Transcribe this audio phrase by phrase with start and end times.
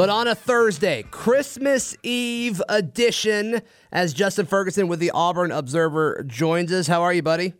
[0.00, 3.60] but on a Thursday, Christmas Eve edition,
[3.92, 6.86] as Justin Ferguson with the Auburn Observer joins us.
[6.86, 7.52] How are you, buddy?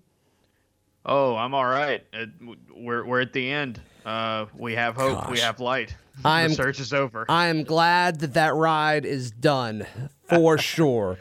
[1.04, 2.02] Oh, I'm all right.
[2.14, 2.24] Uh,
[2.74, 3.82] we're we're at the end.
[4.06, 5.18] Uh, we have hope.
[5.20, 5.30] Gosh.
[5.32, 5.94] We have light.
[6.24, 7.26] I am- the search is over.
[7.28, 9.86] I am glad that that ride is done
[10.22, 11.18] for sure.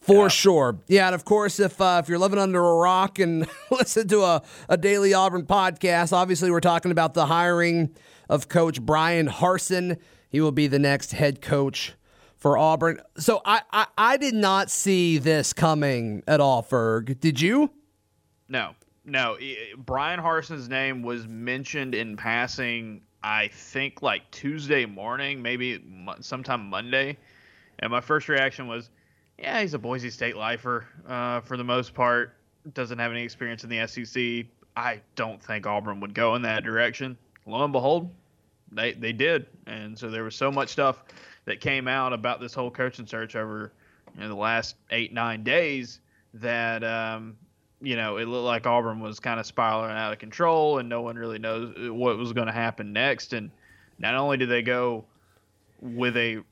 [0.00, 0.78] For sure.
[0.86, 4.22] Yeah, and of course, if uh, if you're living under a rock and listen to
[4.22, 7.90] a, a daily Auburn podcast, obviously we're talking about the hiring
[8.28, 9.98] of Coach Bryan Harsin.
[10.30, 11.94] He will be the next head coach
[12.36, 13.00] for Auburn.
[13.18, 17.20] So I, I, I did not see this coming at all, Ferg.
[17.20, 17.70] Did you?
[18.48, 19.36] no, no.
[19.76, 23.02] Bryan Harsin's name was mentioned in passing.
[23.22, 25.82] I think like Tuesday morning, maybe
[26.20, 27.18] sometime Monday,
[27.80, 28.88] and my first reaction was,
[29.38, 32.34] "Yeah, he's a Boise State lifer uh, for the most part.
[32.72, 34.46] Doesn't have any experience in the SEC.
[34.76, 38.10] I don't think Auburn would go in that direction." Lo and behold,
[38.72, 41.02] they they did, and so there was so much stuff
[41.44, 43.72] that came out about this whole coaching search over
[44.14, 46.00] you know, the last eight nine days
[46.34, 47.36] that um,
[47.80, 51.02] you know it looked like Auburn was kind of spiraling out of control, and no
[51.02, 53.32] one really knows what was going to happen next.
[53.32, 53.50] And
[53.98, 55.04] not only did they go
[55.80, 56.42] with a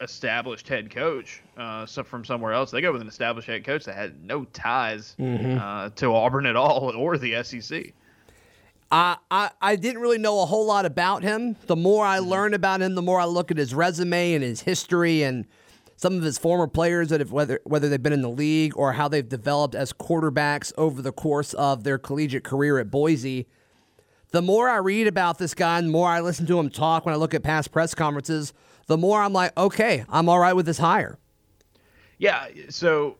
[0.00, 3.84] established head coach uh, so from somewhere else, they go with an established head coach
[3.84, 5.14] that had no ties
[5.58, 7.92] uh, to Auburn at all or the SEC.
[8.92, 11.56] I, I, I didn't really know a whole lot about him.
[11.66, 12.28] The more I mm-hmm.
[12.28, 15.46] learn about him, the more I look at his resume and his history and
[15.96, 18.92] some of his former players that have whether whether they've been in the league or
[18.92, 23.46] how they've developed as quarterbacks over the course of their collegiate career at Boise.
[24.30, 27.06] The more I read about this guy and the more I listen to him talk
[27.06, 28.52] when I look at past press conferences,
[28.88, 31.18] the more I'm like, okay, I'm all right with this hire.
[32.18, 33.16] Yeah, so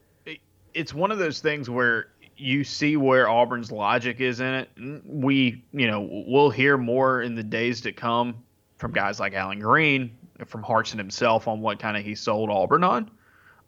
[0.75, 2.08] it's one of those things where
[2.42, 4.70] you see where Auburn's logic is in it.
[5.06, 8.42] We, you know, we'll hear more in the days to come
[8.76, 10.10] from guys like Allen Greene,
[10.47, 13.10] from Harsin himself on what kind of he sold Auburn on.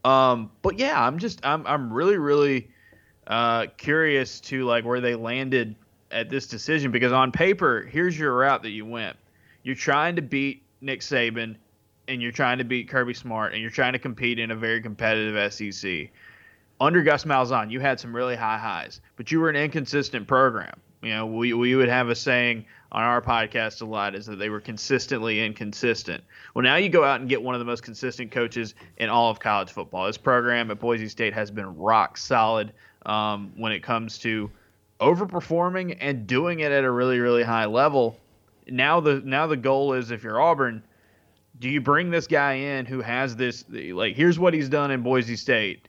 [0.05, 2.69] Um, but yeah, I'm just I'm I'm really really
[3.27, 5.77] uh, curious to like where they landed
[6.11, 9.17] at this decision because on paper, here's your route that you went.
[9.63, 11.57] You're trying to beat Nick Saban,
[12.09, 14.83] and you're trying to beat Kirby Smart, and you're trying to compete in a very
[14.83, 16.11] competitive SEC.
[16.81, 20.81] Under Gus Malzahn, you had some really high highs, but you were an inconsistent program.
[21.03, 24.37] You know, we, we would have a saying on our podcast a lot is that
[24.37, 26.25] they were consistently inconsistent.
[26.55, 29.31] Well, now you go out and get one of the most consistent coaches in all
[29.31, 30.07] of college football.
[30.07, 32.73] This program at Boise State has been rock solid
[33.05, 34.51] um, when it comes to
[35.01, 38.19] overperforming and doing it at a really really high level.
[38.69, 40.83] Now the now the goal is if you're Auburn,
[41.59, 45.03] do you bring this guy in who has this like here's what he's done in
[45.03, 45.89] Boise State?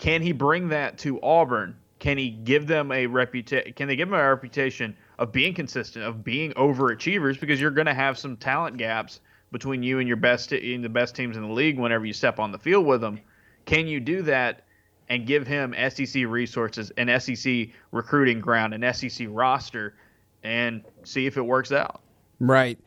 [0.00, 1.76] Can he bring that to Auburn?
[1.98, 3.74] Can he give them a reputation?
[3.74, 7.38] Can they give him a reputation of being consistent, of being overachievers?
[7.38, 9.20] Because you're going to have some talent gaps
[9.52, 12.38] between you and your best in the best teams in the league whenever you step
[12.38, 13.20] on the field with them.
[13.66, 14.64] Can you do that
[15.10, 19.96] and give him SEC resources, an SEC recruiting ground, an SEC roster,
[20.42, 22.00] and see if it works out?
[22.38, 22.78] Right.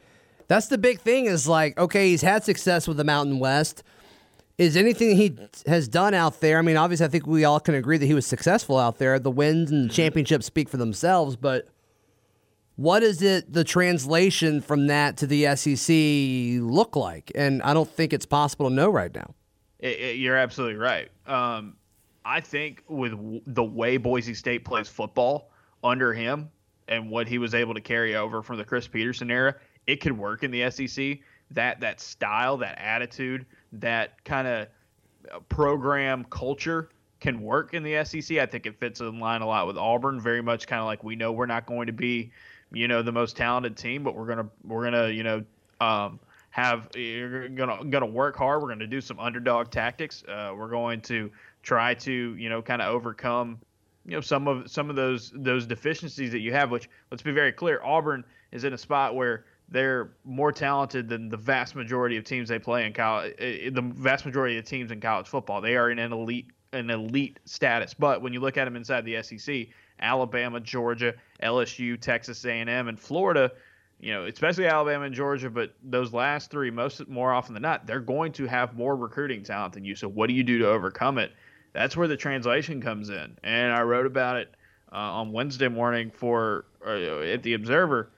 [0.47, 3.83] That's the big thing is like, okay, he's had success with the Mountain West.
[4.57, 6.59] Is anything he has done out there?
[6.59, 9.17] I mean, obviously, I think we all can agree that he was successful out there.
[9.17, 11.67] The wins and the championships speak for themselves, but
[12.75, 17.31] what is it, the translation from that to the SEC look like?
[17.35, 19.33] And I don't think it's possible to know right now.
[19.79, 21.09] It, it- you're absolutely right.
[21.27, 21.75] Um,
[22.25, 25.49] I think with w- the way Boise State plays football
[25.83, 26.49] under him
[26.87, 29.55] and what he was able to carry over from the Chris Petersen era,
[29.87, 31.19] it could work in the SEC.
[31.51, 36.89] That that style, that attitude, that kind of program culture
[37.19, 38.37] can work in the SEC.
[38.37, 40.19] I think it fits in line a lot with Auburn.
[40.19, 42.31] Very much kind of like we know we're not going to be,
[42.71, 45.43] you know, the most talented team, but we're gonna we're gonna you know
[45.79, 48.61] um, have you're gonna gonna work hard.
[48.61, 50.23] We're gonna do some underdog tactics.
[50.27, 51.31] Uh, we're going to
[51.63, 53.59] try to you know kind of overcome
[54.05, 56.71] you know some of some of those those deficiencies that you have.
[56.71, 61.29] Which let's be very clear, Auburn is in a spot where they're more talented than
[61.29, 63.35] the vast majority of teams they play in college.
[63.37, 67.39] The vast majority of teams in college football, they are in an elite an elite
[67.45, 67.93] status.
[67.93, 69.67] But when you look at them inside the SEC,
[69.99, 73.51] Alabama, Georgia, LSU, Texas A&M, and Florida,
[73.99, 77.85] you know, especially Alabama and Georgia, but those last three, most more often than not,
[77.85, 79.95] they're going to have more recruiting talent than you.
[79.95, 81.31] So what do you do to overcome it?
[81.71, 83.37] That's where the translation comes in.
[83.43, 84.53] And I wrote about it
[84.91, 88.09] uh, on Wednesday morning for uh, at the Observer.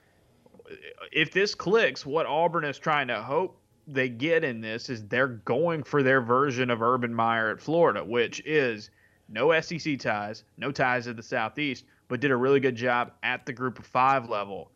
[1.12, 5.28] If this clicks, what Auburn is trying to hope they get in this is they're
[5.28, 8.90] going for their version of Urban Meyer at Florida, which is
[9.28, 13.46] no SEC ties, no ties to the Southeast, but did a really good job at
[13.46, 14.70] the Group of Five level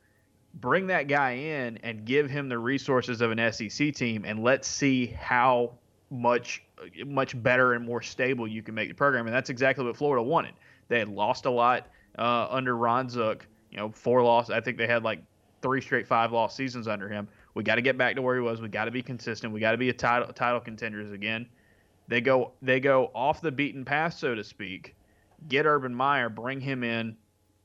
[0.54, 4.68] bring that guy in and give him the resources of an SEC team, and let's
[4.68, 5.72] see how
[6.10, 6.62] much
[7.06, 9.26] much better and more stable you can make the program.
[9.26, 10.54] And that's exactly what Florida wanted.
[10.88, 11.86] They had lost a lot
[12.18, 13.46] uh, under Ron Zook.
[13.70, 14.50] You know, four loss.
[14.50, 15.22] I think they had like
[15.62, 17.28] three straight five loss seasons under him.
[17.54, 18.60] We got to get back to where he was.
[18.60, 19.52] We got to be consistent.
[19.52, 21.46] We got to be a title title contenders again.
[22.08, 24.94] They go they go off the beaten path, so to speak.
[25.48, 27.16] Get Urban Meyer, bring him in,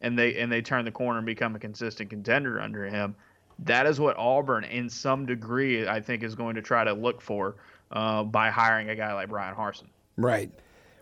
[0.02, 3.16] and they and they turn the corner and become a consistent contender under him.
[3.60, 7.22] That is what Auburn, in some degree, I think, is going to try to look
[7.22, 7.56] for
[7.92, 9.88] uh, by hiring a guy like Bryan Harsin.
[10.18, 10.52] Right.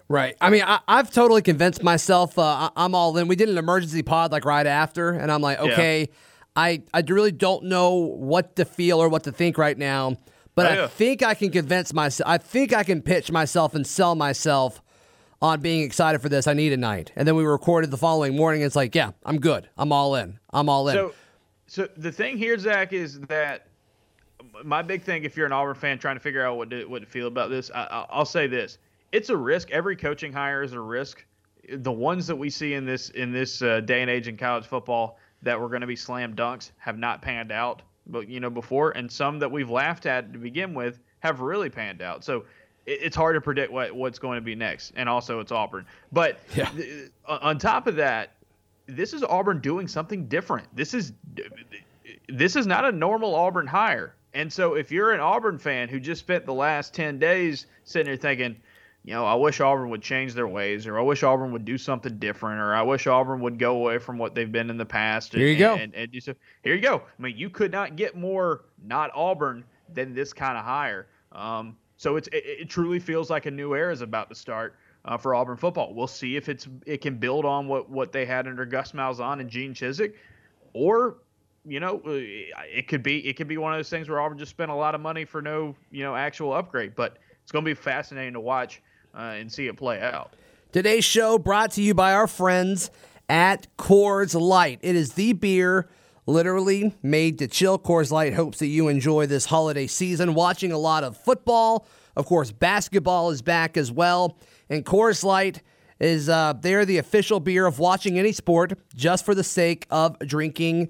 [0.08, 0.36] Right.
[0.40, 3.28] I mean, I, have totally convinced myself uh, I, am all in.
[3.28, 6.06] We did an emergency pod like right after, and I'm like, okay, yeah.
[6.56, 10.18] I, I really don't know what to feel or what to think right now,
[10.56, 10.84] but oh, yeah.
[10.84, 12.30] I think I can convince myself.
[12.30, 14.82] I think I can pitch myself and sell myself
[15.42, 16.48] on being excited for this.
[16.48, 17.12] I need a night.
[17.16, 18.62] And then we recorded the following morning.
[18.62, 19.68] It's like, yeah, I'm good.
[19.78, 20.40] I'm all in.
[20.52, 20.96] I'm all in.
[20.96, 21.14] So,
[21.68, 23.68] so the thing here, Zac, is that
[24.64, 27.00] my big thing, if you're an Auburn fan trying to figure out what to, what
[27.00, 28.78] to feel about this, I, I'll say this:
[29.12, 29.72] it's a risk.
[29.72, 31.26] Every coaching hire is a risk.
[31.70, 34.66] The ones that we see in this in this uh, day and age in college
[34.66, 38.50] football that were going to be slam dunks have not panned out, but you know
[38.50, 42.24] before, and some that we've laughed at to begin with have really panned out.
[42.24, 42.46] So
[42.86, 45.86] it's hard to predict what what's going to be next, and also it's Auburn.
[46.12, 46.70] But yeah.
[46.70, 48.34] th- uh, on top of that,
[48.88, 50.68] this is Auburn doing something different.
[50.76, 51.14] This is
[52.28, 54.16] this is not a normal Auburn hire.
[54.34, 58.08] And so if you're an Auburn fan who just spent the last 10 days sitting
[58.08, 58.56] there thinking,
[59.06, 61.78] you know, I wish Auburn would change their ways, or I wish Auburn would do
[61.78, 64.86] something different, or I wish Auburn would go away from what they've been in the
[64.86, 65.34] past.
[65.34, 65.74] And, here you go.
[65.74, 66.34] And, and, and so,
[66.64, 67.04] here you go.
[67.20, 71.08] I mean, you could not get more not Auburn than this kind of hire.
[71.34, 74.76] Um, so it's it, it, truly feels like a new era is about to start
[75.04, 75.94] uh, for Auburn football.
[75.94, 79.42] We'll see if it's it can build on what what they had under Gus Malzahn
[79.42, 80.14] and Gene Chizik,
[80.74, 81.18] or
[81.66, 84.38] you know uh, it could be it could be one of those things where Auburn
[84.38, 86.96] just spent a lot of money for no you know actual upgrade.
[86.96, 88.82] But it's going to be fascinating to watch
[89.14, 90.34] uh, and see it play out.
[90.72, 92.90] Today's show brought to you by our friends
[93.30, 94.80] at Coors Light.
[94.82, 95.88] It is the beer
[96.26, 97.78] literally made to chill.
[97.78, 101.88] Coors Light hopes that you enjoy this holiday season, watching a lot of football.
[102.16, 104.38] Of course, basketball is back as well.
[104.70, 105.62] And Coors Light
[106.00, 110.18] is uh, they're the official beer of watching any sport just for the sake of
[110.20, 110.90] drinking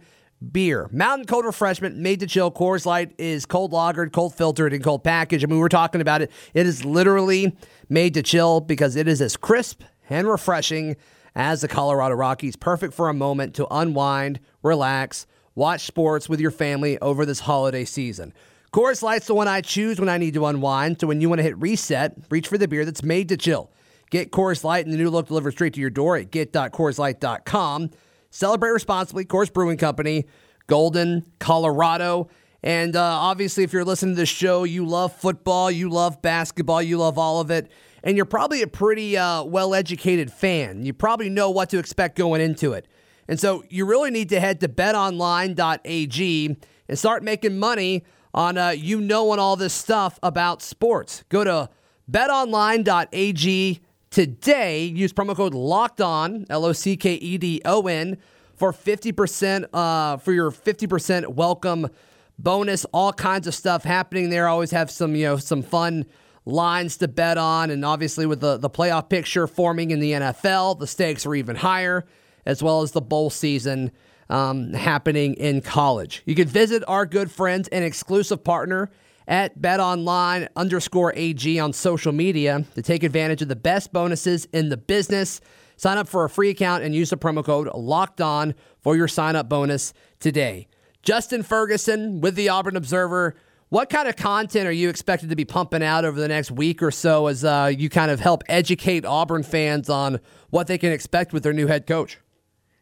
[0.52, 0.90] beer.
[0.92, 2.52] Mountain cold refreshment made to chill.
[2.52, 5.44] Coors Light is cold lagered, cold filtered, and cold packaged.
[5.44, 6.32] I mean, we were talking about it.
[6.54, 7.56] It is literally
[7.90, 10.96] made to chill because it is as crisp and refreshing
[11.36, 12.56] as the Colorado Rockies.
[12.56, 15.26] Perfect for a moment to unwind, relax,
[15.56, 18.34] watch sports with your family over this holiday season.
[18.72, 21.00] Coors Light's the one I choose when I need to unwind.
[21.00, 23.72] So when you want to hit reset, reach for the beer that's made to chill.
[24.10, 27.92] Get Coors Light and the new look delivered straight to your door at get.coorslight.com.
[28.34, 29.26] Celebrate responsibly.
[29.26, 30.26] Coors Brewing Company,
[30.68, 32.30] Golden, Colorado.
[32.64, 36.82] And uh, obviously, if you're listening to this show, you love football, you love basketball,
[36.82, 37.70] you love all of it
[38.04, 40.86] and you're probably a pretty uh, well educated fan.
[40.86, 42.88] You probably know what to expect going into it.
[43.28, 46.58] And so you really need to head to betonline.ag
[46.90, 51.24] and start making money on uh, you knowing all this stuff about sports.
[51.30, 51.70] Go to
[52.12, 53.80] betonline.ag
[54.14, 54.86] today.
[54.86, 58.18] Use promo code locked on, L O C K E D O N,
[58.56, 61.90] for 50% uh, for your 50% welcome
[62.38, 62.86] bonus.
[62.94, 64.48] All kinds of stuff happening there.
[64.48, 66.06] Always have some, you know, some fun
[66.46, 67.72] lines to bet on.
[67.72, 71.56] And obviously, with the, the playoff picture forming in the NFL, the stakes are even
[71.56, 72.06] higher,
[72.46, 73.92] as well as the bowl season
[74.30, 76.22] um, happening in college.
[76.26, 78.92] You can visit our good friends and exclusive partner
[79.28, 84.70] at betonline underscore AG on social media to take advantage of the best bonuses in
[84.70, 85.42] the business.
[85.78, 89.08] Sign up for a free account and use the promo code locked on for your
[89.08, 90.68] sign up bonus today.
[91.02, 93.36] Justin Ferguson with the Auburn Observer
[93.74, 96.84] what kind of content are you expected to be pumping out over the next week
[96.84, 100.20] or so as uh, you kind of help educate Auburn fans on
[100.52, 102.20] what they can expect with their new head coach?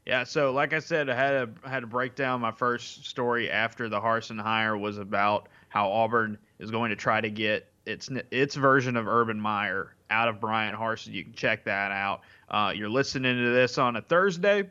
[0.05, 3.50] Yeah, so like I said, I had a had to break down my first story
[3.50, 8.09] after the Harsin hire was about how Auburn is going to try to get its
[8.29, 11.13] its version of Urban Meyer out of Bryan Harsin.
[11.13, 12.21] You can check that out.
[12.49, 14.69] Uh, you're listening to this on a Thursday.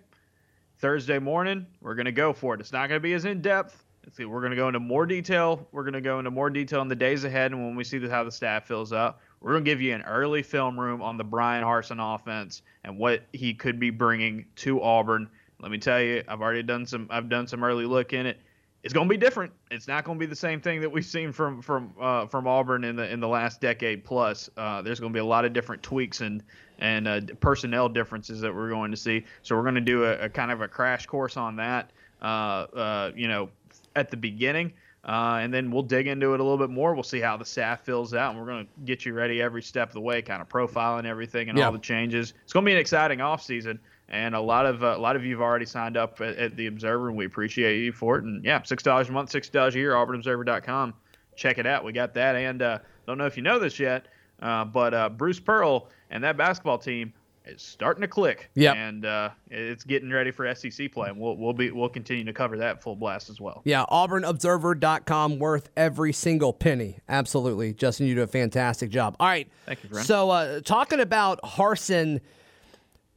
[0.79, 2.61] Thursday morning, we're going to go for it.
[2.61, 5.07] It's not going to be as in depth see, we're going to go into more
[5.07, 5.67] detail.
[5.73, 8.07] We're going to go into more detail in the days ahead, and when we see
[8.09, 11.17] how the staff fills up, we're going to give you an early film room on
[11.17, 15.29] the Bryan Harsin offense and what he could be bringing to Auburn.
[15.61, 17.09] Let me tell you, I've already done some.
[17.11, 18.41] I've done some early look in it.
[18.83, 19.53] It's going to be different.
[19.71, 22.47] It's not going to be the same thing that we've seen from from uh, from
[22.47, 24.49] Auburn in the in the last decade plus.
[24.57, 26.43] Uh, there's going to be a lot of different tweaks and
[26.79, 29.25] and uh, personnel differences that we're going to see.
[29.43, 31.91] So we're going to do a, a kind of a crash course on that.
[32.23, 33.49] Uh, uh, you know,
[33.97, 34.73] at the beginning.
[35.03, 36.93] Uh, and then we'll dig into it a little bit more.
[36.93, 39.63] We'll see how the staff fills out, and we're going to get you ready every
[39.63, 41.65] step of the way, kind of profiling everything and Yeah.
[41.65, 42.35] all the changes.
[42.45, 43.79] It's going to be an exciting offseason,
[44.11, 46.57] and a lot of uh, a lot of you have already signed up at, at
[46.57, 48.25] the Observer, and we appreciate you for it.
[48.25, 49.93] And yeah, six dollars a month, six dollars a year.
[49.93, 50.95] AuburnObserver.com.
[51.37, 51.85] Check it out.
[51.85, 54.07] We got that, and uh, don't know if you know this yet,
[54.43, 57.13] uh, but uh, Bruce Pearl and that basketball team
[57.47, 58.51] is starting to click.
[58.55, 58.77] Yep.
[58.77, 62.33] and uh, it's getting ready for SEC play, and we'll we'll be we'll continue to
[62.33, 63.63] cover that full blast as well.
[63.65, 66.99] Yeah, auburnobserver.com worth every single penny.
[67.09, 67.73] Absolutely.
[67.75, 69.17] Justin, you do a fantastic job.
[69.21, 69.49] All right.
[69.67, 70.07] Thank you, friend.
[70.07, 72.21] So, uh, talking about Harsin,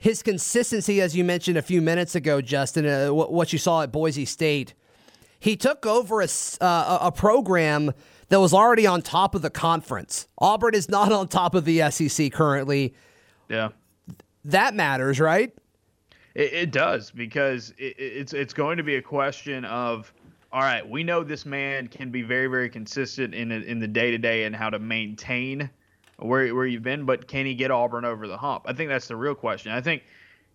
[0.04, 3.84] his consistency, as you mentioned a few minutes ago, Justin, uh, wh- what you saw
[3.84, 4.74] at Boise State,
[5.40, 6.28] he took over a,
[6.60, 7.94] uh, a a program
[8.28, 10.28] that was already on top of the conference.
[10.40, 12.94] Auburn is not on top of the SEC currently.
[13.48, 13.70] Yeah.
[14.44, 15.56] That matters, right?
[16.36, 20.14] It, it does because it, it's it's going to be a question of
[20.52, 20.86] all right.
[20.86, 24.44] We know this man can be very very consistent in in the day to day
[24.44, 25.70] and how to maintain
[26.18, 28.64] where where you've been, but can he get Auburn over the hump?
[28.68, 29.72] I think that's the real question.
[29.72, 30.04] I think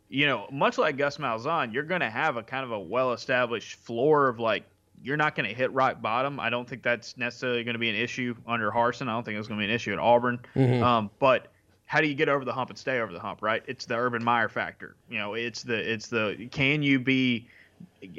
[0.09, 3.13] you know much like Gus Malzahn, you're going to have a kind of a well
[3.13, 4.65] established floor of like.
[5.01, 6.41] You're not going to hit rock bottom.
[6.41, 9.03] I don't think that's necessarily going to be an issue under Harsin.
[9.03, 10.41] I don't think it's going to be an issue at Auburn.
[10.83, 11.53] Um, but
[11.89, 13.97] how do you get over the hump and stay over the hump right it's the
[13.97, 17.49] urban meyer factor you know it's the it's the can you be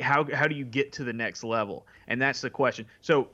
[0.02, 3.30] how how do you get to the next level and that's the question so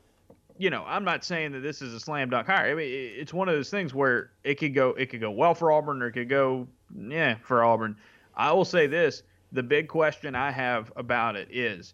[0.57, 3.33] you know i'm not saying that this is a slam dunk hire i mean it's
[3.33, 6.07] one of those things where it could go it could go well for auburn or
[6.07, 7.95] it could go yeah for auburn
[8.35, 11.93] i will say this the big question i have about it is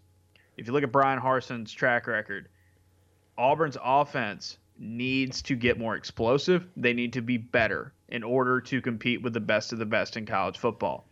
[0.56, 2.48] if you look at bryan harsin's track record
[3.38, 6.66] Auburn's offense needs to get more explosive.
[6.76, 10.16] They need to be better in order to compete with the best of the best
[10.16, 11.06] in college football.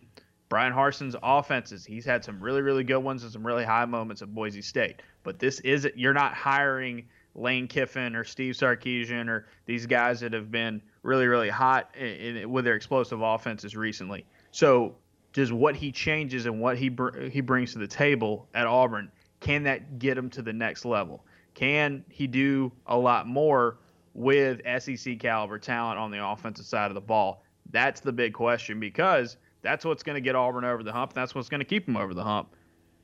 [0.48, 4.20] Bryan Harsin's offenses, he's had some really, really good ones and some really high moments
[4.20, 5.00] at Boise State.
[5.22, 10.32] But this isn't, you're not hiring Lane Kiffin or Steve Sarkisian or these guys that
[10.32, 14.26] have been really, really hot in, in, with their explosive offenses recently.
[14.50, 14.96] So,
[15.32, 19.12] does what he changes and what he br- he brings to the table at Auburn
[19.40, 21.24] can that get him to the next level?
[21.54, 23.78] Can he do a lot more
[24.14, 27.42] with SEC caliber talent on the offensive side of the ball?
[27.70, 31.12] That's the big question because that's what's going to get Auburn over the hump.
[31.12, 32.54] That's what's going to keep them over the hump.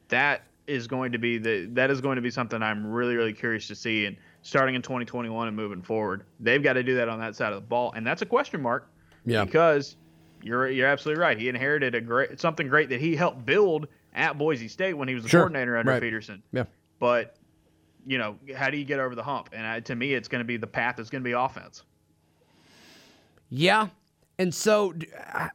[0.09, 3.33] That is going to be the that is going to be something I'm really really
[3.33, 6.25] curious to see and starting in 2021 and moving forward.
[6.41, 8.61] They've got to do that on that side of the ball and that's a question
[8.63, 8.91] mark
[9.25, 9.45] Yeah.
[9.45, 9.97] because
[10.43, 11.39] you're you're absolutely right.
[11.39, 15.15] He inherited a great something great that he helped build at Boise State when he
[15.15, 15.41] was the Sure.
[15.43, 16.03] coordinator under Right.
[16.03, 16.43] Petersen.
[16.53, 16.65] Yeah.
[16.99, 17.37] But
[18.09, 19.49] you know, how do you get over the hump?
[19.53, 21.83] And I, to me, it's going to be the path is going to be offense.
[23.51, 23.89] Yeah.
[24.39, 24.93] And so,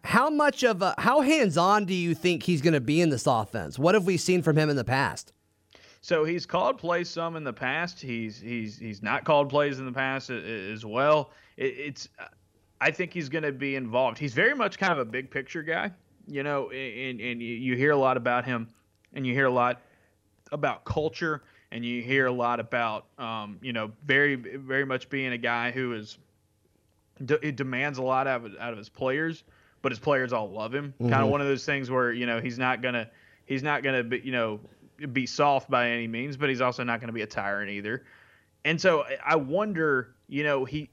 [0.04, 3.10] how much of a how hands on do you think he's going to be in
[3.10, 3.78] this offense?
[3.78, 5.34] What have we seen from him in the past?
[6.04, 8.02] So he's called plays some in the past.
[8.02, 11.30] He's he's he's not called plays in the past as well.
[11.58, 12.10] It, it's
[12.82, 14.18] I think he's going to be involved.
[14.18, 15.92] He's very much kind of a big picture guy,
[16.28, 18.68] you know, and and you hear a lot about him,
[19.14, 19.80] and you hear a lot
[20.52, 25.34] about culture, and you hear a lot about um, you know very very much being
[25.34, 26.18] a guy who is
[27.26, 29.44] de- it demands a lot out of out of his players,
[29.82, 30.94] but his players all love him.
[31.00, 33.10] Kind of one of those things where you know he's not gonna
[33.46, 34.60] he's not gonna be you know
[35.14, 38.04] be soft by any means, but he's also not gonna be a tyrant either.
[38.64, 40.90] And so I- wonder, you know, he.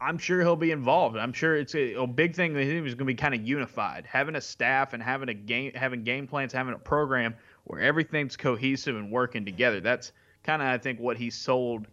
[0.00, 1.16] I'm sure he'll be involved.
[1.16, 3.46] I'm sure it's a, a big thing that he was going to be kind of
[3.46, 7.34] unified, having a staff and having a game, having game plans, having a program
[7.64, 9.80] where everything's cohesive and working together.
[9.80, 11.86] That's kind of I think what he sold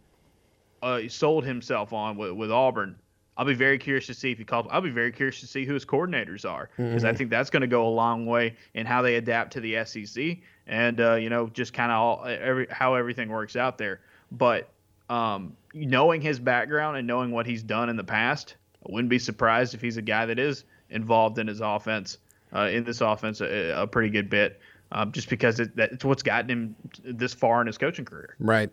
[0.82, 2.96] uh, sold himself on with, with Auburn.
[3.38, 4.68] I'll be very curious to see if he calls.
[4.70, 7.62] I'll be very curious to see who his coordinators are because I think that's going
[7.62, 11.30] to go a long way in how they adapt to the SEC and uh, you
[11.30, 14.02] know just kind of every how everything works out there.
[14.32, 14.70] But
[15.10, 19.20] um, knowing his background and knowing what he's done in the past, I wouldn't be
[19.20, 22.18] surprised if he's a guy that is involved in his offense
[22.54, 24.60] uh, in this offense a, a pretty good bit.
[24.94, 28.36] Um, just because it, that's what's gotten him this far in his coaching career.
[28.40, 28.70] Right.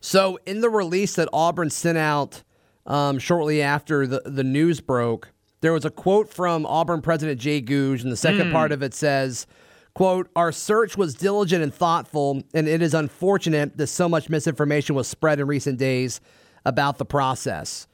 [0.00, 2.44] So, in the release that Auburn sent out
[2.86, 7.60] um, shortly after the, the news broke, there was a quote from Auburn President Jay
[7.60, 9.46] Gogue, and the second part of it says,
[9.94, 14.94] Quote, our search was diligent and thoughtful, and it is unfortunate that so much misinformation
[14.94, 16.20] was spread in recent days
[16.66, 17.88] about the process.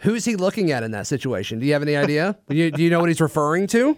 [0.00, 1.58] Who's he looking at in that situation?
[1.58, 2.36] Do you have any idea?
[2.50, 3.96] do, you, do you know what he's referring to?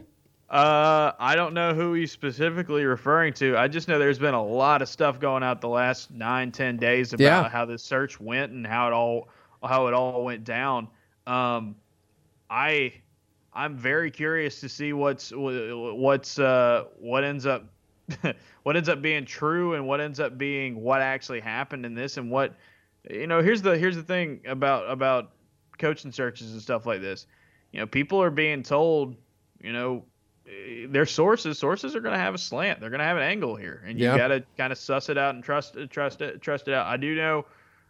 [0.49, 3.57] Uh, I don't know who he's specifically referring to.
[3.59, 6.77] I just know there's been a lot of stuff going out the last nine, ten
[6.77, 7.49] days about Yeah.
[7.49, 9.29] how the search went and how it all
[9.63, 10.89] how it all went down.
[11.27, 11.77] Um,
[12.51, 12.93] I
[13.53, 17.65] I'm very curious to see what's what's uh what ends up
[18.63, 22.17] what ends up being true and what ends up being what actually happened in this
[22.17, 22.55] and what
[23.11, 25.33] you know here's the here's the thing about about
[25.79, 27.27] coaching searches and stuff like this
[27.73, 29.17] you know people are being told
[29.63, 30.05] you know
[30.89, 33.55] their sources sources are going to have a slant they're going to have an angle
[33.57, 34.17] here and you Yeah.
[34.17, 36.97] got to kind of suss it out and trust trust it trust it out i
[36.97, 37.45] do know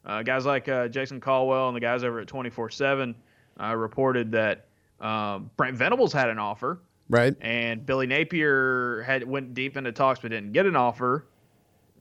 [0.06, 3.14] uh, guys like uh, jason caldwell and the guys over at 24-7
[3.60, 4.66] uh, reported that
[5.00, 7.34] um, brent venables had an offer Right.
[7.40, 11.24] and Billy Napier had went deep into talks but didn't get an offer,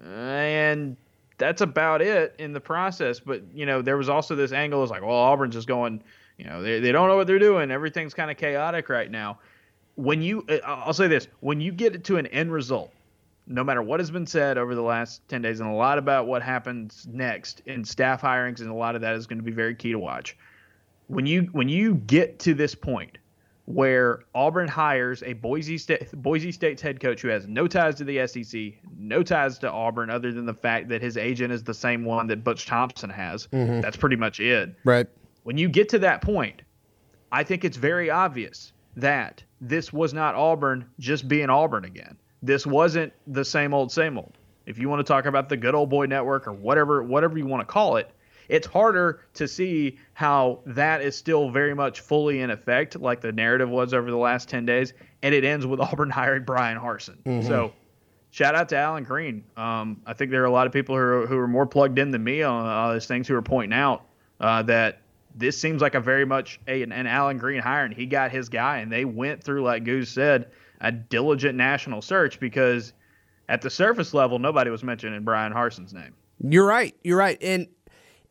[0.04, 0.98] and
[1.38, 3.20] that's about it in the process.
[3.20, 6.04] But you know, there was also this angle is like, well, Auburn's just going,
[6.38, 7.72] you know, they they don't know what they're doing.
[7.72, 9.40] Everything's kind of chaotic right now.
[9.96, 12.94] When you, uh, I'll say this, when you get to an end result,
[13.48, 16.28] no matter what has been said over the last 10 days and a lot about
[16.28, 19.52] what happens next in staff hirings and a lot of that is going to be
[19.52, 20.38] very key to watch
[21.08, 23.18] when you when you get to this point
[23.66, 28.06] where Auburn hires a Boise State Boise State's head coach who has no ties to
[28.06, 31.74] the SEC, no ties to Auburn other than the fact that his agent is the
[31.74, 33.48] same one that Butch Thompson has.
[33.48, 33.82] Mm-hmm.
[33.82, 34.74] That's pretty much it.
[34.86, 35.08] Right.
[35.44, 36.62] When you get to that point,
[37.32, 42.18] I think it's very obvious that this was not Auburn just being Auburn again.
[42.42, 44.38] This wasn't the same old same old.
[44.66, 47.46] If you want to talk about the good old boy network or whatever whatever you
[47.46, 48.12] want to call it,
[48.50, 53.32] it's harder to see how that is still very much fully in effect, like the
[53.32, 54.94] narrative was over the last 10 days.
[55.22, 57.18] And it ends with Auburn hiring Bryan Harsin.
[57.46, 57.74] So
[58.32, 59.44] shout out to Allen Greene.
[59.56, 62.00] Um, I think there are a lot of people who are, who are more plugged
[62.00, 64.06] in than me on all these things who are pointing out
[64.40, 65.02] uh, that
[65.36, 67.92] this seems like a very much a, an, an Allen Greene hiring.
[67.92, 70.50] He got his guy, and they went through, like Gogue said,
[70.82, 72.94] a diligent national search because
[73.50, 76.14] at the surface level, nobody was mentioning Bryan Harsin's name.
[76.40, 76.96] You're right.
[77.04, 77.38] You're right.
[77.42, 77.68] And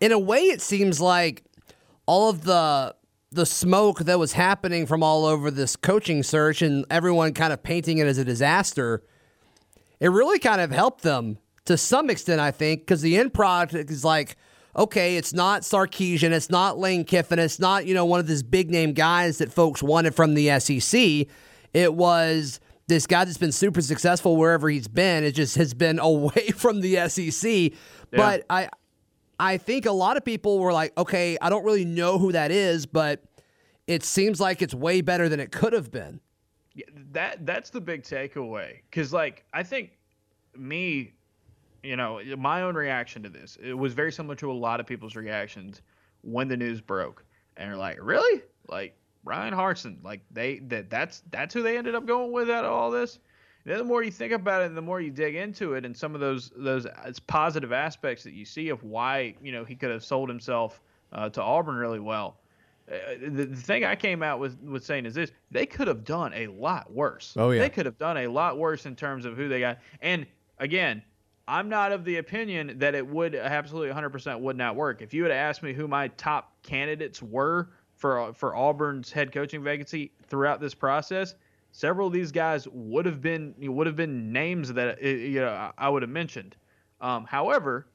[0.01, 1.45] in a way, it seems like
[2.07, 2.95] all of the
[3.33, 7.63] the smoke that was happening from all over this coaching search and everyone kind of
[7.63, 9.03] painting it as a disaster,
[10.01, 13.75] it really kind of helped them to some extent, I think, because the end product
[13.75, 14.37] is like,
[14.77, 18.43] okay, it's not Sarkisian, it's not Lane Kiffin, it's not, you know, one of these
[18.43, 21.27] big name guys that folks wanted from the SEC.
[21.73, 25.25] It was this guy that's been super successful wherever he's been.
[25.25, 27.73] It just has been away from the SEC.
[28.11, 28.69] But I
[29.39, 32.51] I think a lot of people were like, okay, I don't really know who that
[32.51, 33.23] is, but
[33.87, 36.21] it seems like it's way better than it could have been.
[36.75, 39.93] Yeah, that that's the big takeaway because like i think
[40.55, 41.15] me
[41.83, 44.87] you know my own reaction to this it was very similar to a lot of
[44.87, 45.81] people's reactions
[46.21, 47.25] when the news broke
[47.57, 48.95] and they're like really like
[49.27, 50.03] Bryan Harsin.
[50.03, 53.19] like they that that's that's who they ended up going with out of all this
[53.65, 55.95] then the more you think about it and the more you dig into it and
[55.95, 56.87] some of those those
[57.27, 60.81] positive aspects that you see of why you know he could have sold himself
[61.13, 62.39] uh, to Auburn really well
[62.89, 66.05] uh, the, the thing I came out with, with saying is this: they could have
[66.05, 67.35] done a lot worse.
[67.37, 67.61] Oh, yeah.
[67.63, 69.81] they could have done a lot worse in terms of who they got.
[70.01, 70.25] And
[70.61, 71.03] again,
[71.49, 75.03] I'm not of the opinion that it would absolutely 100% would not work.
[75.03, 79.63] If you had asked me who my top candidates were for for Auburn's head coaching
[79.63, 81.35] vacancy throughout this process,
[81.73, 85.71] several of these guys would have been would have been names that uh, you know
[85.77, 86.57] I- would have mentioned.
[87.01, 87.87] Um, however,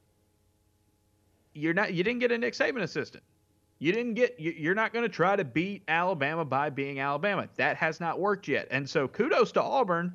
[1.54, 3.24] you're not you didn't get a Nick Saban assistant.
[3.80, 4.40] You didn't get.
[4.40, 7.48] you- You're not going to try to beat Alabama by being Alabama.
[7.56, 8.68] That has not worked yet.
[8.70, 10.14] And so, kudos to Auburn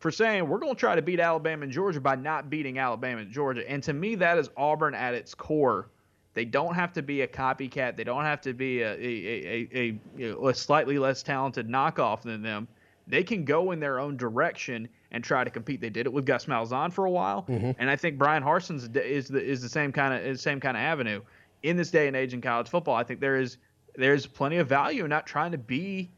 [0.00, 3.20] for saying we're going to try to beat Alabama and Georgia by not beating Alabama
[3.22, 3.68] and Georgia.
[3.70, 5.88] And to me, that is Auburn at its core.
[6.36, 7.96] They don't have to be a copycat.
[7.96, 11.66] They don't have to be a a, a, a, you know, a slightly less talented
[11.66, 12.68] knockoff than them.
[13.06, 15.80] They can go in their own direction and try to compete.
[15.80, 17.46] They did it with Gus Malzahn for a while,
[17.78, 20.76] and I think Bryan Harsin's is the is the same kind of is same kind
[20.76, 21.22] of avenue
[21.62, 22.94] in this day and age in college football.
[22.94, 23.56] I think there is
[23.96, 26.10] there's plenty of value in not trying to be,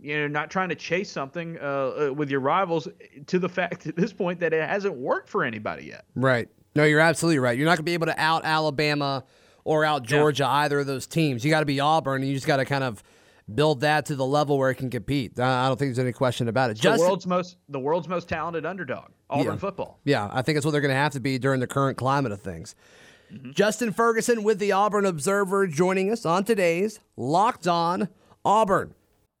[0.00, 2.88] you know, not trying to chase something uh, uh, with your rivals
[3.28, 6.06] to the fact at this point that it hasn't worked for anybody yet.
[6.16, 6.48] Right.
[6.74, 7.56] No, you're absolutely right.
[7.56, 9.24] You're not going to be able to out Alabama
[9.70, 11.44] or out Georgia, either of those teams.
[11.44, 13.04] You got to be Auburn, and you just got to kind of
[13.54, 15.38] build that to the level where it can compete.
[15.38, 16.80] I don't think there's any question about it.
[16.82, 19.56] the world's most the world's most talented underdog, Auburn Yeah.
[19.58, 20.00] football.
[20.04, 22.32] Yeah, I think that's what they're going to have to be during the current climate
[22.32, 22.74] of things.
[23.32, 23.52] Mm-hmm.
[23.52, 28.08] Justin Ferguson with the Auburn Observer joining us on today's Locked On
[28.44, 28.94] Auburn.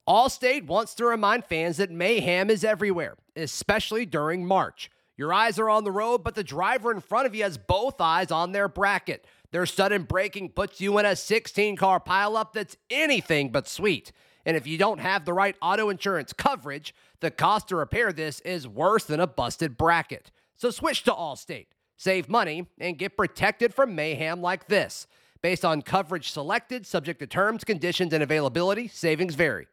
[0.08, 4.90] Allstate wants to remind fans that mayhem is everywhere, especially during March.
[5.16, 8.00] Your eyes are on the road, but the driver in front of you has both
[8.00, 9.24] eyes on their bracket.
[9.52, 14.12] Their sudden braking puts you in a 16 car pileup that's anything but sweet.
[14.46, 18.40] And if you don't have the right auto insurance coverage, the cost to repair this
[18.40, 20.30] is worse than a busted bracket.
[20.56, 25.06] So switch to Allstate, save money, and get protected from mayhem like this.
[25.42, 29.66] Based on coverage selected, subject to terms, conditions, and availability, savings vary.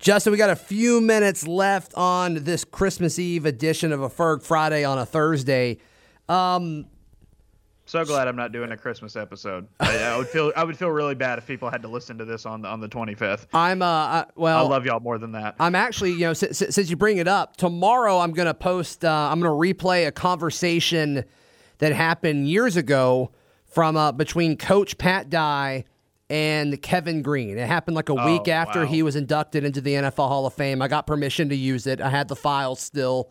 [0.00, 4.42] Justin, we got a few minutes left on this Christmas Eve edition of a Ferg
[4.42, 5.78] Friday on a Thursday.
[6.28, 6.86] Um,
[7.88, 9.66] so glad I'm not doing a Christmas episode.
[9.80, 12.24] I, I, would feel I would feel really bad if people had to listen to
[12.24, 13.46] this on the on the 25th.
[13.54, 14.58] I'm uh I, well.
[14.58, 15.56] I love y'all more than that.
[15.58, 19.28] I'm actually you know since, since you bring it up tomorrow I'm gonna post uh,
[19.30, 21.24] I'm gonna replay a conversation
[21.78, 23.30] that happened years ago
[23.64, 25.84] from uh, between Coach Pat Dye
[26.30, 27.56] and Kevin Greene.
[27.56, 28.86] It happened like a oh, week after wow.
[28.86, 30.82] he was inducted into the NFL Hall of Fame.
[30.82, 32.00] I got permission to use it.
[32.00, 33.30] I had the file still.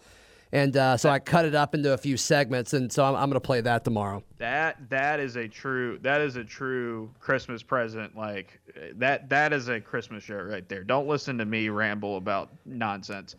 [0.51, 3.29] And uh, so I cut it up into a few segments, and so I'm, I'm
[3.29, 4.23] going to play that tomorrow.
[4.37, 8.15] That that is a true that is a true Christmas present.
[8.15, 8.59] Like
[8.95, 10.83] that that is a Christmas show right there.
[10.83, 13.35] Don't listen to me ramble about nonsense.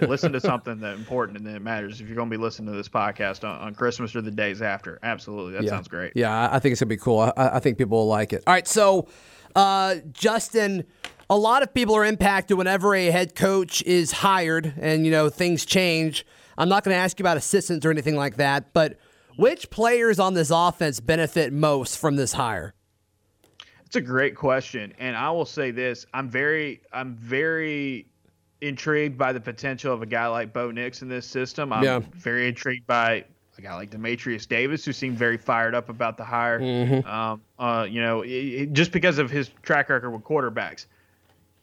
[0.00, 2.00] listen to something that important and that matters.
[2.00, 4.62] If you're going to be listening to this podcast on, on, Christmas or the days
[4.62, 5.70] after, absolutely, that yeah.
[5.70, 6.12] sounds great.
[6.14, 7.20] Yeah, I think it's going to be cool.
[7.20, 8.44] I, I, think people will like it.
[8.46, 9.08] All right, so
[9.56, 10.84] uh, Justin
[11.30, 15.30] a lot of people are impacted whenever a head coach is hired and you know
[15.30, 16.26] things change
[16.58, 18.98] I'm not going to ask you about assistants or anything like that, but
[19.36, 22.74] which players on this offense benefit most from this hire?
[23.86, 28.06] It's a great question, and I will say this: I'm very, I'm very
[28.62, 31.72] intrigued by the potential of a guy like Bo Nix in this system.
[31.72, 32.00] I'm yeah.
[32.14, 33.24] very intrigued by
[33.58, 36.60] a guy like Demetrius Davis, who seemed very fired up about the hire.
[36.60, 37.06] Mm-hmm.
[37.06, 40.86] Um, uh, you know, it, it, just because of his track record with quarterbacks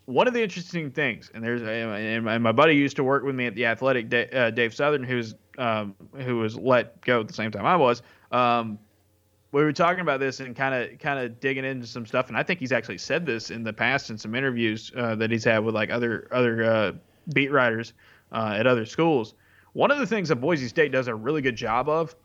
[0.09, 3.45] one of the interesting things, and there's and my buddy used to work with me
[3.45, 7.51] at the Athletic, uh, Dave Southern, who's um, who was let go at the same
[7.51, 8.01] time I was.
[8.31, 8.79] Um,
[9.51, 12.37] we were talking about this and kind of kind of digging into some stuff, and
[12.37, 15.43] I think he's actually said this in the past in some interviews uh, that he's
[15.43, 16.91] had with like other other uh,
[17.33, 17.93] beat writers
[18.31, 19.35] uh, at other schools.
[19.73, 22.15] One of the things that Boise State does a really good job of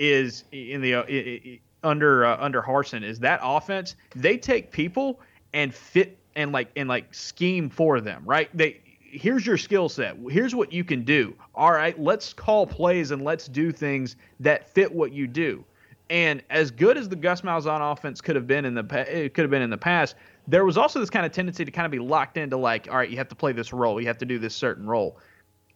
[0.00, 5.20] is in the under uh, under Harsin is that offense they take people
[5.52, 8.48] and fit and like and like scheme for them, right?
[8.56, 10.16] They here's your skill set.
[10.28, 11.34] Here's what you can do.
[11.54, 15.64] All right, let's call plays and let's do things that fit what you do.
[16.08, 19.28] And as good as the Gus Malzahn offense could have been in the it eh,
[19.28, 20.16] could have been in the past,
[20.48, 22.96] there was also this kind of tendency to kind of be locked into like, all
[22.96, 25.18] right, you have to play this role, you have to do this certain role.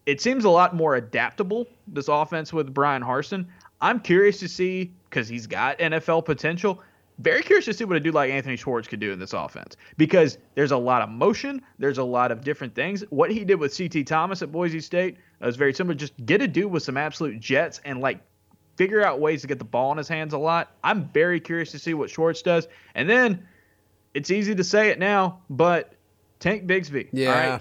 [0.06, 3.46] It seems a lot more adaptable this offense with Bryan Harsin.
[3.80, 6.82] I'm curious to see because he's got NFL potential
[7.18, 9.76] very curious to see what a dude like Anthony Schwartz could do in this offense
[9.96, 13.02] because there's a lot of motion, there's a lot of different things.
[13.10, 15.94] What he did with CT Thomas at Boise State uh, was very similar.
[15.94, 18.20] Just get a dude with some absolute jets and like
[18.76, 20.72] figure out ways to get the ball in his hands a lot.
[20.82, 22.66] I'm very curious to see what Schwartz does.
[22.96, 23.46] And then
[24.14, 25.94] it's easy to say it now, but
[26.40, 27.08] Tank Bigsby.
[27.12, 27.60] Yeah.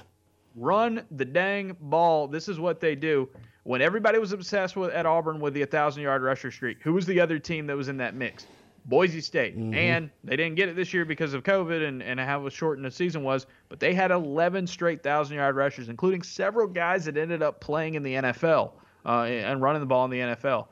[0.55, 2.27] Run the dang ball.
[2.27, 3.29] This is what they do.
[3.63, 7.05] When everybody was obsessed with at Auburn with the 1,000 yard rusher streak, who was
[7.05, 8.45] the other team that was in that mix?
[8.85, 9.57] Boise State.
[9.57, 9.73] Mm-hmm.
[9.73, 12.91] And they didn't get it this year because of COVID and, and how shortened the
[12.91, 17.41] season was, but they had 11 straight 1,000 yard rushers, including several guys that ended
[17.41, 18.73] up playing in the NFL
[19.05, 20.67] uh, and running the ball in the NFL.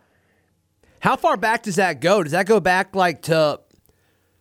[1.00, 2.22] How far back does that go?
[2.24, 3.60] Does that go back like to.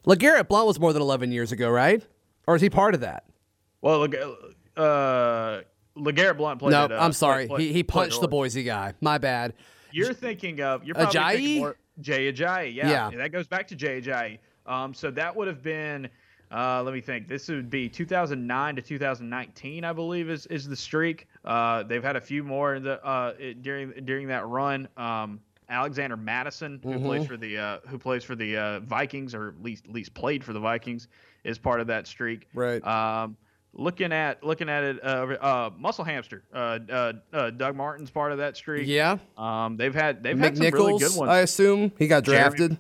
[0.07, 2.07] LeGarrette Blunt was more than 11 years ago, right?
[2.47, 3.25] Or is he part of that?
[3.83, 5.61] Well, uh,
[5.97, 6.73] LeGarrette Blunt played.
[6.73, 7.47] No, uh, I'm sorry.
[7.47, 8.95] Played, he, he punched the Boise guy.
[9.01, 9.55] My bad.
[9.93, 10.85] You're thinking of.
[10.85, 11.59] You're probably Ajayi?
[11.59, 13.11] more, Jay Ajayi, yeah.
[13.11, 13.17] yeah.
[13.17, 14.39] That goes back to Jay Ajayi.
[14.67, 16.09] Um, so that would have been,
[16.53, 17.29] uh, let me think.
[17.29, 21.27] This would be 2009 to 2019, I believe, is is the streak.
[21.45, 23.33] Uh, they've had a few more in the uh,
[23.63, 24.89] during during that run.
[24.97, 27.03] Um, Alexander Mattison, who Mhm.
[27.05, 30.15] plays for the uh, who plays for the uh, Vikings, or at least at least
[30.15, 31.07] played for the Vikings,
[31.45, 32.49] is part of that streak.
[32.55, 32.85] Right.
[32.85, 33.37] Um,
[33.73, 38.33] looking at looking at it, uh, uh, Muscle Hamster, uh, uh, uh, Doug Martin's part
[38.33, 38.87] of that streak.
[38.87, 39.19] Yeah.
[39.39, 41.31] Um, they've had they've had some really good ones.
[41.31, 41.93] I assume.
[41.99, 42.79] He got drafted.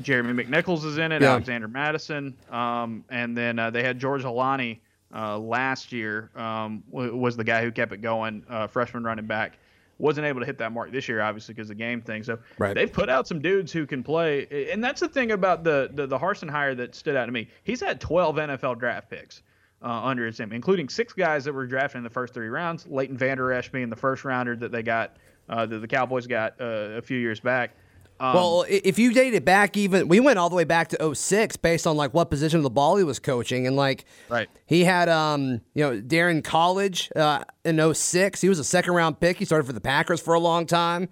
[0.00, 1.20] Jeremy McNichols is in it.
[1.20, 1.32] Yeah.
[1.32, 4.78] Alexander Mattison, um, and then uh, they had George Holani
[5.14, 6.30] uh, last year.
[6.34, 9.58] Um, was the guy who kept it going, uh, freshman running back.
[9.98, 12.22] Wasn't able to hit that mark this year, obviously, because the game thing.
[12.24, 12.74] So Right.
[12.74, 16.06] they've put out some dudes who can play, and that's the thing about the the,
[16.06, 17.48] the Harsin hire that stood out to me.
[17.62, 19.42] He's had 12 NFL draft picks.
[19.84, 22.86] Uh, under his name, including six guys that were drafted in the first three rounds.
[22.86, 25.16] Leighton Vander Esch being the first rounder that they got,
[25.48, 26.64] uh, that the Cowboys got uh,
[26.98, 27.74] a few years back.
[28.20, 31.14] Um, Well, if you date it back, even we went all the way back to
[31.16, 34.48] 06 based on like what position of the ball he was coaching, and like Right.
[34.66, 38.40] he had um you know Daryn Colledge uh, in 06.
[38.40, 39.38] He was a second round pick.
[39.38, 41.08] He started for the Packers for a long time,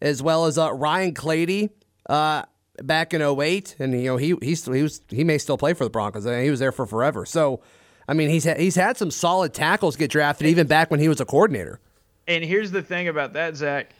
[0.00, 1.70] as well as uh, Ryan Clady
[2.08, 2.42] uh,
[2.80, 3.74] back in 08.
[3.80, 6.24] and you know he he's he was he may still play for the Broncos.
[6.24, 7.26] I mean, he was there for forever.
[7.26, 7.60] So
[8.08, 11.08] I mean he's ha- he's had some solid tackles get drafted even back when he
[11.08, 11.80] was a coordinator.
[12.28, 13.90] And here's the thing about that, Zac.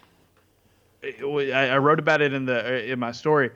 [1.05, 3.51] I wrote about it in the in my story.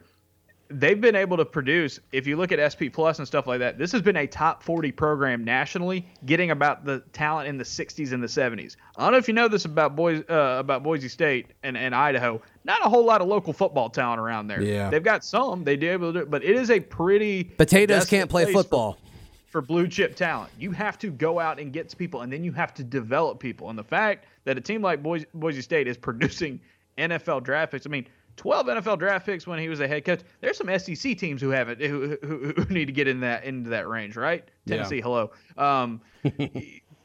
[0.69, 2.01] They've been able to produce.
[2.11, 4.65] If you look at SP Plus and stuff like that, this has been a top
[4.65, 8.75] 40 program nationally, getting about the talent in the 60s and the 70s.
[8.97, 11.95] I don't know if you know this about boys uh, about Boise State and, and
[11.95, 12.43] Idaho.
[12.65, 14.61] Not a whole lot of local football talent around there.
[14.61, 14.91] Yeah.
[14.91, 15.63] they've got some.
[15.63, 18.53] They do able to do it, but it is a pretty Potatoes can't play place
[18.55, 18.99] for- football.
[19.47, 20.51] For blue chip talent.
[20.59, 23.71] You have to go out and get people, and then you have to develop people.
[23.71, 26.61] And the fact that a team like Boise, Boise State is producing
[26.99, 28.07] NFL draft picks, I mean,
[28.37, 30.21] 12 NFL draft picks when he was a head coach.
[30.41, 33.71] There's some SEC teams who haven't who, who, who need to get in that into
[33.71, 34.45] that range, right?
[34.67, 35.31] Tennessee, hello.
[35.57, 36.01] Um,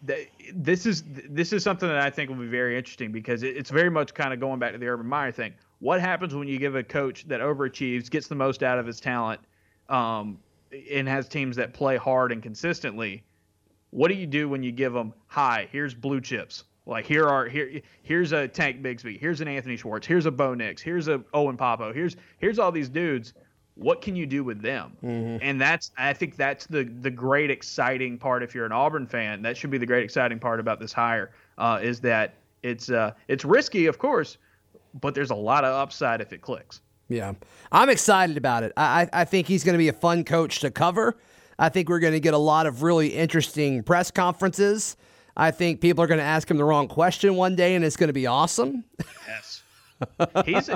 [0.07, 3.55] th- this is this is something that I think will be very interesting because it-
[3.55, 5.53] it's very much kind of going back to the Urban Meyer thing.
[5.79, 8.99] What happens when you give a coach that overachieves, gets the most out of his
[8.99, 9.39] talent,
[9.89, 10.37] um,
[10.91, 13.23] and has teams that play hard and consistently?
[13.89, 16.63] What do you do when you give them, "Hi, here's blue chips.
[16.85, 20.53] Like here are here here's a Tank Bigsby, here's an Anthony Schwartz, here's a Bo
[20.55, 23.33] Nix, here's a Owen Pappoe, here's here's all these dudes.
[23.75, 24.97] What can you do with them?
[25.41, 28.41] And that's I think that's the the great exciting part.
[28.41, 31.31] If you're an Auburn fan, that should be the great exciting part about this hire
[31.57, 34.37] uh, is that it's uh, it's risky, of course,
[34.99, 36.81] but there's a lot of upside if it clicks.
[37.11, 37.33] Yeah,
[37.71, 38.73] I'm excited about it.
[38.77, 41.17] I, I think he's going to be a fun coach to cover.
[41.59, 44.97] I think we're going to get a lot of really interesting press conferences.
[45.37, 47.95] I think people are going to ask him the wrong question one day, and it's
[47.95, 48.83] going to be awesome.
[49.27, 49.63] Yes.
[50.45, 50.69] He's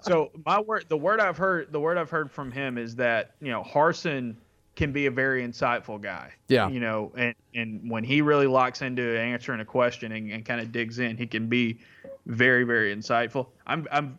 [0.00, 0.84] so my word.
[0.88, 4.36] The word I've heard, the word I've heard from him is that you know Harsin
[4.76, 6.32] can be a very insightful guy.
[6.46, 6.68] Yeah.
[6.68, 10.60] You know, and and when he really locks into answering a question and, and kind
[10.60, 11.80] of digs in, he can be
[12.26, 13.48] very very insightful.
[13.66, 14.18] I'm I'm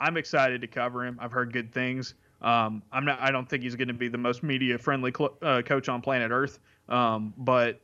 [0.00, 1.18] I'm excited to cover him.
[1.20, 2.14] I've heard good things.
[2.42, 3.20] Um, I'm not.
[3.20, 6.00] I don't think he's going to be the most media friendly cl- uh, coach on
[6.00, 6.58] planet Earth.
[6.88, 7.80] Um, but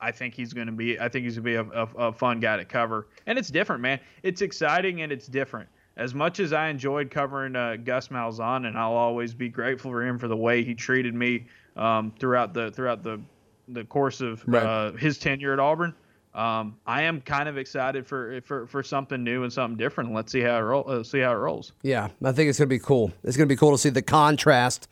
[0.00, 0.98] I think he's going to be.
[0.98, 3.50] I think he's going to be a, a, a fun guy to cover, and it's
[3.50, 4.00] different, man.
[4.22, 5.68] It's exciting and it's different.
[5.98, 10.02] As much as I enjoyed covering uh, Gus Malzahn, and I'll always be grateful for
[10.06, 13.20] him for the way he treated me um, throughout the throughout the
[13.68, 14.62] the course of Right.
[14.62, 15.94] uh, his tenure at Auburn.
[16.38, 20.14] Um, I am kind of excited for, for for something new and something different.
[20.14, 21.72] Let's see how it roll, uh, see how it rolls.
[21.82, 23.12] Yeah, I think it's going to be cool.
[23.24, 24.86] It's going to be cool to see the contrast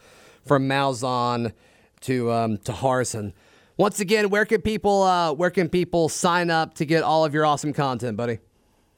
[0.45, 1.53] from Malzahn
[2.01, 3.33] to um, to Harsin.
[3.77, 7.33] Once again, where can people uh, where can people sign up to get all of
[7.33, 8.41] your awesome content, buddy?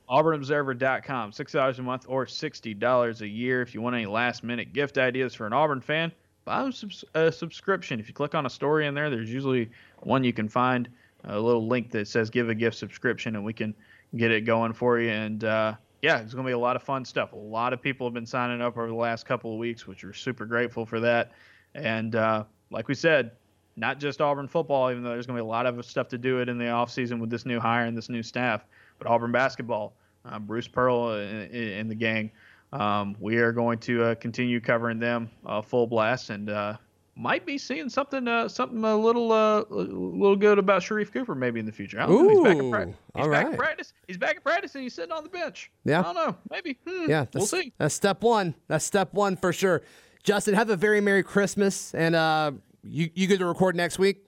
[0.09, 3.61] AuburnObserver.com, six dollars a month or sixty dollars a year.
[3.61, 6.13] If you want any last minute gift ideas for an Auburn fan,
[6.47, 8.01] buy subs- a subscription.
[8.01, 10.89] If you click on a story in there, there's usually one you can find
[11.25, 13.75] a little link that says "Give a gift subscription," and we can
[14.17, 15.11] get it going for you.
[15.11, 17.33] And uh, yeah, it's gonna be a lot of fun stuff.
[17.33, 20.05] A lot of people have been signing up over the last couple of weeks, which
[20.05, 21.33] we're super grateful for that.
[21.75, 23.33] And uh, like we said,
[23.77, 26.19] not just Auburn football, even though there's going to be a lot of stuff to
[26.19, 28.65] do it in the offseason with this new hire and this new staff,
[28.99, 32.31] but Auburn basketball, uh, Bruce Pearl and, and the gang.
[32.73, 36.77] Um, we are going to uh, continue covering them uh, full blast and uh,
[37.21, 41.35] might be seeing something uh, something a little uh, a little good about Sharife Cooper
[41.35, 42.01] maybe in the future.
[42.01, 42.31] I don't know.
[42.31, 42.95] He's back in practice.
[42.97, 43.93] Ooh, He's back in practice.
[44.07, 45.71] He's back in practice and he's sitting on the bench.
[45.85, 46.01] Yeah.
[46.01, 46.37] I don't know.
[46.51, 46.79] Maybe.
[46.89, 47.73] Hmm, Yeah, we'll see.
[47.79, 48.55] That's step one.
[48.69, 49.83] That's step one for sure.
[50.23, 52.53] Justin, have a very merry Christmas, and uh,
[52.85, 54.25] you you get to record next week.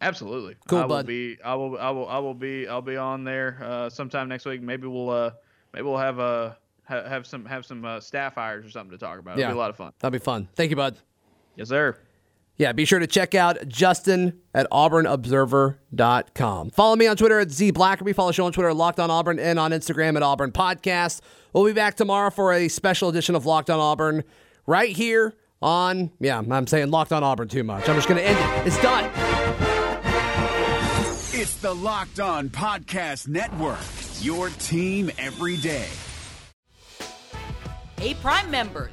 [0.00, 0.56] Absolutely.
[0.68, 1.06] Cool, I will bud.
[1.06, 1.38] be.
[1.44, 1.78] I will.
[1.78, 2.08] I will.
[2.08, 2.66] I will be.
[2.68, 4.62] I'll be on there uh, sometime next week.
[4.62, 5.10] Maybe we'll.
[5.10, 5.30] Uh,
[5.72, 9.18] maybe we'll have a have some have some uh, staff hires or something to talk
[9.18, 9.32] about.
[9.32, 9.92] It'll Yeah, be a lot of fun.
[9.98, 10.48] That'll be fun.
[10.54, 10.96] Thank you, bud.
[11.56, 11.96] Yes, sir.
[12.56, 16.70] Yeah, be sure to check out Justin at auburnobserver.com.
[16.70, 18.14] Follow me on Twitter at Z Blackerby.
[18.14, 21.20] Follow the show on Twitter at Locked on Auburn and on Instagram at Auburn Podcast.
[21.52, 24.22] We'll be back tomorrow for a special edition of Locked on Auburn
[24.66, 27.88] right here on, yeah, I'm saying Locked on Auburn too much.
[27.88, 28.66] I'm just going to end it.
[28.68, 29.10] It's done.
[31.36, 33.80] It's the Locked On Podcast Network,
[34.20, 35.88] your team every day.
[37.98, 38.92] Hey, Prime members,